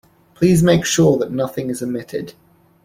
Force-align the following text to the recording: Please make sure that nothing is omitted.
Please 0.33 0.63
make 0.63 0.83
sure 0.83 1.15
that 1.19 1.29
nothing 1.31 1.69
is 1.69 1.83
omitted. 1.83 2.33